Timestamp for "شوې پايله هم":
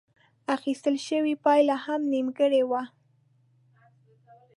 1.07-2.01